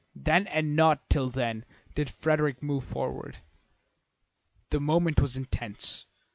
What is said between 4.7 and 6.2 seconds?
The moment was intense.